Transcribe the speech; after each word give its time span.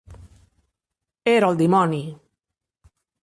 Era 1.33 1.51
el 1.53 1.61
dimoni! 1.61 2.01